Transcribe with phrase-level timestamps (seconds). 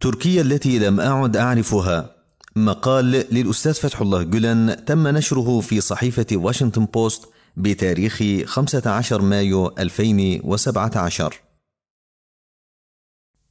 [0.00, 2.16] تركيا التي لم أعد أعرفها.
[2.56, 11.40] مقال للأستاذ فتح الله جولان تم نشره في صحيفة واشنطن بوست بتاريخ 15 مايو 2017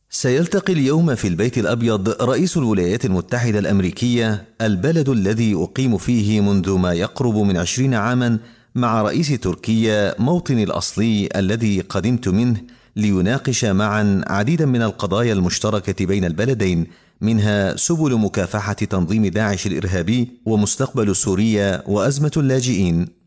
[0.09, 6.93] سيلتقي اليوم في البيت الأبيض رئيس الولايات المتحدة الأمريكية البلد الذي أقيم فيه منذ ما
[6.93, 8.39] يقرب من عشرين عاما
[8.75, 12.61] مع رئيس تركيا موطني الأصلي الذي قدمت منه
[12.95, 16.87] ليناقش معا عديدا من القضايا المشتركة بين البلدين
[17.21, 23.18] منها سبل مكافحة تنظيم داعش الإرهابي ومستقبل سوريا وأزمة اللاجئين.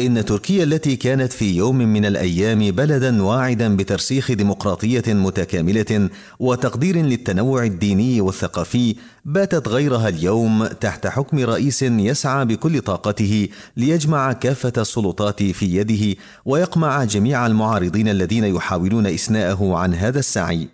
[0.00, 7.64] إن تركيا التي كانت في يوم من الأيام بلدا واعدا بترسيخ ديمقراطية متكاملة وتقدير للتنوع
[7.64, 15.76] الديني والثقافي باتت غيرها اليوم تحت حكم رئيس يسعى بكل طاقته ليجمع كافة السلطات في
[15.76, 20.73] يده ويقمع جميع المعارضين الذين يحاولون إسناءه عن هذا السعي.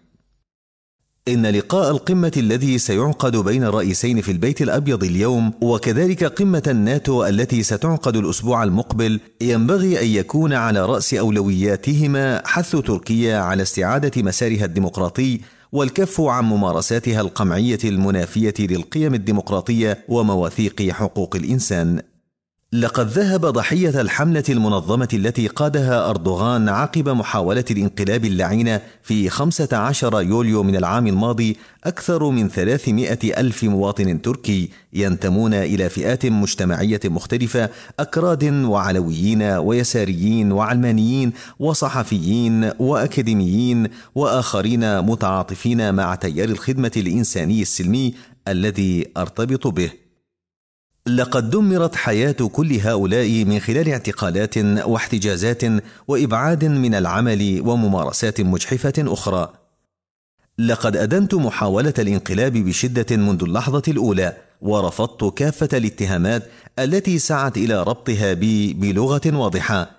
[1.29, 7.63] إن لقاء القمة الذي سيعقد بين الرئيسين في البيت الأبيض اليوم وكذلك قمة الناتو التي
[7.63, 15.41] ستعقد الأسبوع المقبل ينبغي أن يكون على رأس أولوياتهما حث تركيا على استعادة مسارها الديمقراطي
[15.73, 22.03] والكف عن ممارساتها القمعية المنافية للقيم الديمقراطية ومواثيق حقوق الإنسان.
[22.73, 30.63] لقد ذهب ضحية الحملة المنظمة التي قادها أردوغان عقب محاولة الانقلاب اللعينة في 15 يوليو
[30.63, 38.45] من العام الماضي أكثر من 300 ألف مواطن تركي ينتمون إلى فئات مجتمعية مختلفة أكراد
[38.45, 48.15] وعلويين ويساريين وعلمانيين وصحفيين وأكاديميين وآخرين متعاطفين مع تيار الخدمة الإنساني السلمي
[48.49, 50.10] الذي أرتبط به.
[51.07, 55.63] لقد دمرت حياة كل هؤلاء من خلال اعتقالات واحتجازات
[56.09, 59.53] وإبعاد من العمل وممارسات مجحفة أخرى.
[60.59, 68.33] لقد أدنت محاولة الانقلاب بشدة منذ اللحظة الأولى، ورفضت كافة الاتهامات التي سعت إلى ربطها
[68.33, 69.91] بي بلغة واضحة.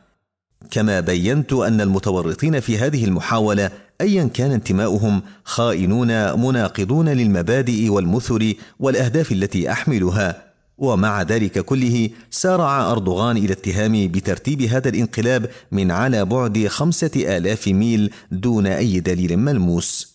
[0.71, 9.31] كما بينت أن المتورطين في هذه المحاولة أيا كان انتماؤهم خائنون مناقضون للمبادئ والمثل والأهداف
[9.31, 10.50] التي أحملها.
[10.81, 17.67] ومع ذلك كله سارع أردوغان إلى اتهام بترتيب هذا الانقلاب من على بعد خمسة آلاف
[17.67, 20.11] ميل دون أي دليل ملموس.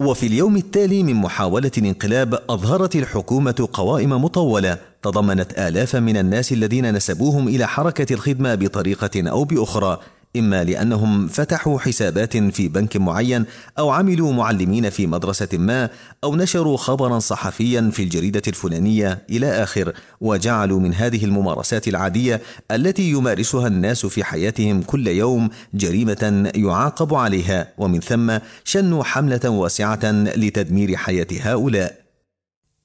[0.00, 6.94] وفي اليوم التالي من محاولة الانقلاب أظهرت الحكومة قوائم مطولة تضمنت آلافا من الناس الذين
[6.94, 9.98] نسبوهم إلى حركة الخدمة بطريقة أو بأخرى.
[10.36, 13.44] إما لأنهم فتحوا حسابات في بنك معين
[13.78, 15.90] أو عملوا معلمين في مدرسة ما
[16.24, 23.10] أو نشروا خبرا صحفيا في الجريدة الفلانية إلى آخر وجعلوا من هذه الممارسات العادية التي
[23.10, 30.96] يمارسها الناس في حياتهم كل يوم جريمة يعاقب عليها ومن ثم شنوا حملة واسعة لتدمير
[30.96, 32.01] حياة هؤلاء.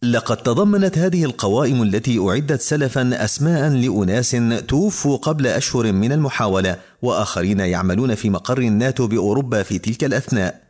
[0.03, 4.37] لقد تضمنت هذه القوائم التي أعدت سلفا أسماء لأناس
[4.67, 10.61] توفوا قبل أشهر من المحاولة وآخرين يعملون في مقر الناتو بأوروبا في تلك الأثناء.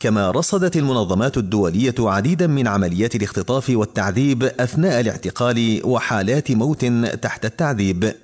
[0.00, 6.84] كما رصدت المنظمات الدولية عديدا من عمليات الاختطاف والتعذيب أثناء الاعتقال وحالات موت
[7.22, 8.14] تحت التعذيب.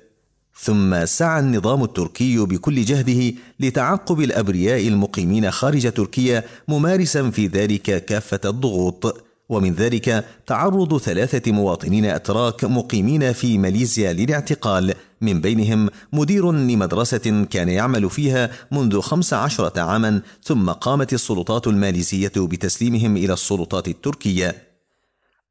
[0.59, 8.39] ثم سعى النظام التركي بكل جهده لتعقب الأبرياء المقيمين خارج تركيا ممارسا في ذلك كافة
[8.45, 9.32] الضغوط.
[9.49, 14.93] ومن ذلك تعرض ثلاثة مواطنين أتراك مقيمين في ماليزيا للاعتقال.
[15.21, 22.31] من بينهم مدير لمدرسة كان يعمل فيها منذ خمس عشرة عاما ثم قامت السلطات الماليزية
[22.37, 24.55] بتسليمهم إلى السلطات التركية.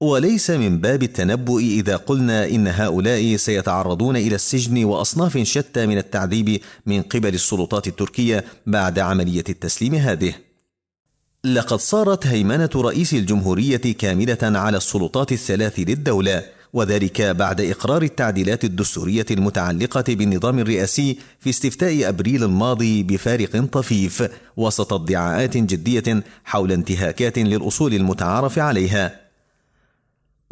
[0.00, 6.60] وليس من باب التنبؤ إذا قلنا إن هؤلاء سيتعرضون إلى السجن وأصناف شتى من التعذيب
[6.86, 10.34] من قبل السلطات التركية بعد عملية التسليم هذه.
[11.46, 19.26] لقد صارت هيمنة رئيس الجمهورية كاملة على السلطات الثلاث للدولة وذلك بعد إقرار التعديلات الدستورية
[19.30, 27.94] المتعلقة بالنظام الرئاسي في استفتاء أبريل الماضي بفارق طفيف وسط ادعاءات جدية حول انتهاكات للأصول
[27.94, 29.21] المتعارف عليها.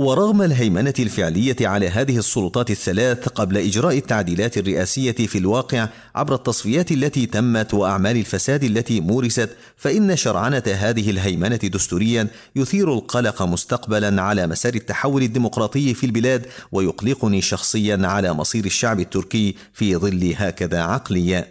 [0.01, 6.93] ورغم الهيمنة الفعلية على هذه السلطات الثلاث قبل إجراء التعديلات الرئاسية في الواقع عبر التصفيات
[6.93, 14.47] التي تمت وأعمال الفساد التي مورست فإن شرعنة هذه الهيمنة دستوريا يثير القلق مستقبلا على
[14.47, 21.49] مسار التحول الديمقراطي في البلاد ويقلقني شخصيا على مصير الشعب التركي في ظل هكذا عقلية.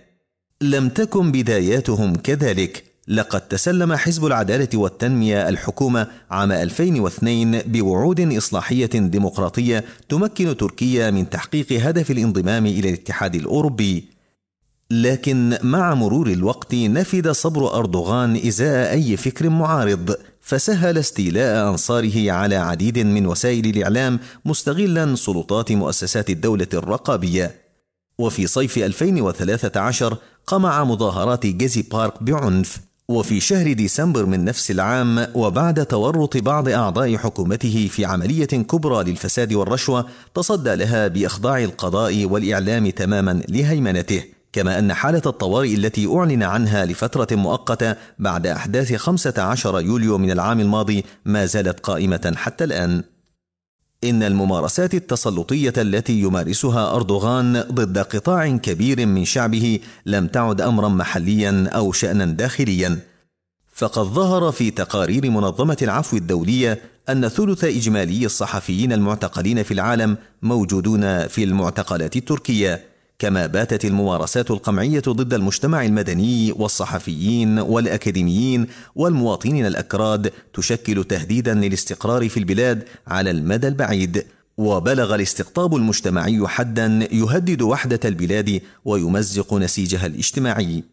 [0.62, 2.89] لم تكن بداياتهم كذلك.
[3.10, 11.72] لقد تسلم حزب العدالة والتنمية الحكومة عام 2002 بوعود إصلاحية ديمقراطية تمكن تركيا من تحقيق
[11.72, 14.06] هدف الانضمام إلى الاتحاد الأوروبي.
[14.92, 22.56] لكن مع مرور الوقت نفد صبر أردوغان إزاء أي فكر معارض فسهل استيلاء أنصاره على
[22.56, 27.56] عديد من وسائل الإعلام مستغلا سلطات مؤسسات الدولة الرقابية
[28.20, 30.18] وفي صيف 2013
[30.48, 37.18] قمع مظاهرات جيزي بارك بعنف وفي شهر ديسمبر من نفس العام وبعد تورط بعض أعضاء
[37.18, 44.24] حكومته في عملية كبرى للفساد والرشوة تصدى لها بإخضاع القضاء والإعلام تماما لهيمنته
[44.54, 50.60] كما أن حالة الطوارئ التي أعلن عنها لفترة مؤقتة بعد أحداث 15 يوليو من العام
[50.60, 53.04] الماضي ما زالت قائمة حتى الآن.
[54.04, 61.69] إن الممارسات التسلطية التي يمارسها أردوغان ضد قطاع كبير من شعبه لم تعد أمرا محليا
[61.69, 63.00] أو شأنا داخليا،
[63.74, 71.28] فقد ظهر في تقارير منظمة العفو الدولية أن ثلث إجمالي الصحفيين المعتقلين في العالم موجودون
[71.28, 72.89] في المعتقلات التركية،
[73.19, 82.38] كما باتت الممارسات القمعية ضد المجتمع المدني والصحفيين والأكاديميين والمواطنين الأكراد تشكل تهديدا للاستقرار في
[82.38, 84.25] البلاد على المدى البعيد.
[84.57, 90.83] وبلغ الاستقطاب المجتمعي حدا يهدد وحدة البلاد ويمزق نسيجها الاجتماعي.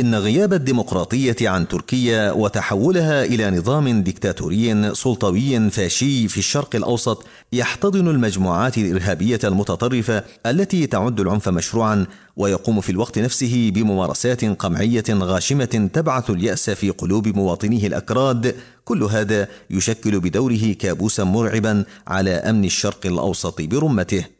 [0.00, 8.08] إن غياب الديمقراطية عن تركيا وتحولها إلى نظام ديكتاتوري سلطوي فاشي في الشرق الأوسط يحتضن
[8.08, 12.06] المجموعات الإرهابية المتطرفة التي تعد العنف مشروعا
[12.36, 18.54] ويقوم في الوقت نفسه بممارسات قمعية غاشمة تبعث اليأس في قلوب مواطنيه الأكراد.
[18.84, 24.37] كل هذا يشكل بدوره كابوسا مرعبا على أمن الشرق الأوسط برمته.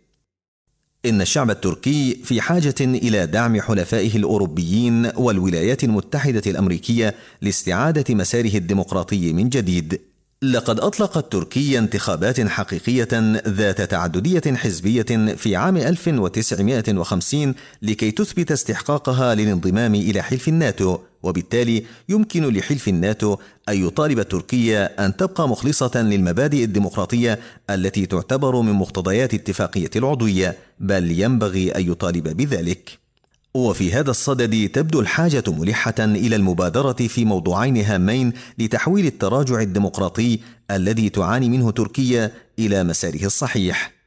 [1.06, 9.32] إن الشعب التركي في حاجة إلى دعم حلفائه الأوروبيين والولايات المتحدة الأمريكية لاستعادة مساره الديمقراطي
[9.32, 10.07] من جديد.
[10.42, 13.08] لقد أطلقت تركيا انتخابات حقيقية
[13.48, 22.48] ذات تعددية حزبية في عام 1950 لكي تثبت استحقاقها للانضمام إلى حلف الناتو، وبالتالي يمكن
[22.48, 23.36] لحلف الناتو
[23.68, 27.38] أن يطالب تركيا أن تبقى مخلصة للمبادئ الديمقراطية
[27.70, 33.07] التي تعتبر من مقتضيات اتفاقية العضوية، بل ينبغي أن يطالب بذلك.
[33.54, 40.38] وفي هذا الصدد تبدو الحاجة ملحة إلى المبادرة في موضوعين هامين لتحويل التراجع الديمقراطي
[40.70, 43.98] الذي تعاني منه تركيا إلى مساره الصحيح.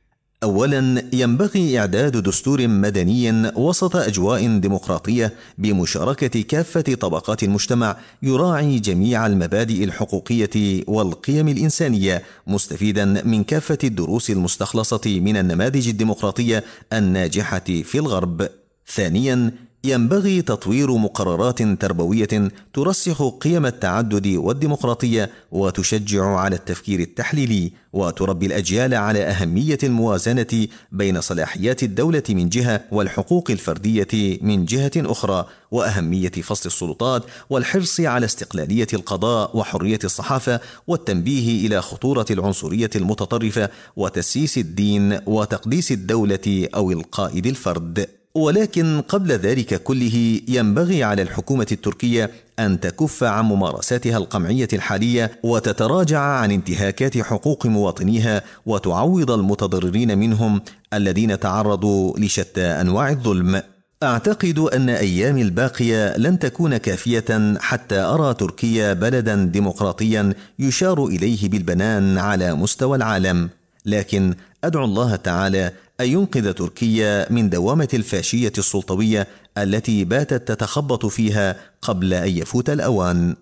[0.43, 9.83] اولا ينبغي إعداد دستور مدني وسط أجواء ديمقراطية بمشاركة كافة طبقات المجتمع يراعي جميع المبادئ
[9.83, 16.63] الحقوقية والقيم الإنسانية مستفيدا من كافة الدروس المستخلصة من النماذج الديمقراطية
[16.93, 19.51] الناجحة في الغرب ثانيا
[19.83, 29.23] ينبغي تطوير مقررات تربوية ترسخ قيم التعدد والديمقراطية وتشجع على التفكير التحليلي وتربي الأجيال على
[29.23, 37.23] أهمية الموازنة بين صلاحيات الدولة من جهة والحقوق الفردية من جهة أخرى وأهمية فصل السلطات
[37.49, 46.67] والحرص على استقلالية القضاء وحرية الصحافة والتنبيه إلى خطورة العنصرية المتطرفة وتسييس الدين وتقديس الدولة
[46.75, 48.20] أو القائد الفرد.
[48.35, 56.19] ولكن قبل ذلك كله ينبغي على الحكومة التركية أن تكف عن ممارساتها القمعية الحالية وتتراجع
[56.19, 60.61] عن انتهاكات حقوق مواطنيها وتعوض المتضررين منهم
[60.93, 63.61] الذين تعرضوا لشتى أنواع الظلم.
[64.03, 72.17] أعتقد أن أيامي الباقية لن تكون كافية حتى أرى تركيا بلدا ديمقراطيا يشار إليه بالبنان
[72.17, 73.49] على مستوى العالم.
[73.85, 74.33] لكن
[74.63, 79.27] أدعو الله تعالى ان ينقذ تركيا من دوامة الفاشية السلطوية
[79.57, 83.35] التي باتت تتخبط فيها قبل أن يفوت الأوان.